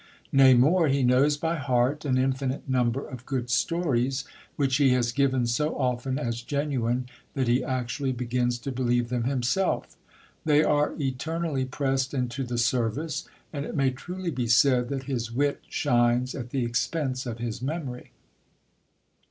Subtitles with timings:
[0.31, 4.23] Nay, more, he knows by heart an infinite number of good stories,
[4.55, 9.25] which he has given so often as genuine that he actually begins to believe them
[9.25, 9.95] himself.
[10.43, 15.31] They are eternally pressed into the service, and it may truly be said that his
[15.31, 18.09] wit shines at the expense of his memory.